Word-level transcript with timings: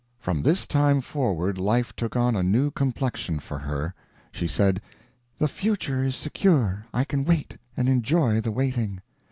From 0.17 0.41
this 0.41 0.65
time 0.65 0.99
forward 0.99 1.59
life 1.59 1.95
took 1.95 2.15
on 2.15 2.35
a 2.35 2.41
new 2.41 2.71
complexion 2.71 3.37
for 3.37 3.59
her. 3.59 3.93
She 4.31 4.47
said, 4.47 4.81
"The 5.37 5.47
future 5.47 6.01
is 6.01 6.15
secure 6.15 6.87
I 6.91 7.03
can 7.03 7.23
wait, 7.23 7.57
and 7.77 7.87
enjoy 7.87 8.41
the 8.41 8.51
waiting." 8.51 9.01